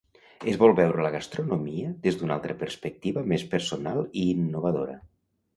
[0.53, 4.99] Es vol veure la gastronomia des d'una altra perspectiva més personal i innovadora.